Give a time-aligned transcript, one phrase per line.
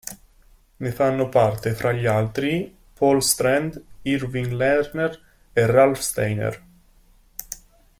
[0.77, 5.19] Ne fanno parte, fra gli altri, Paul Strand, Irving Lerner
[5.53, 6.65] e Ralph Steiner.